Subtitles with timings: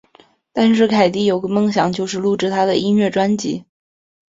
[0.51, 3.65] 但是凯蒂有个梦想就是录制她的音乐专辑。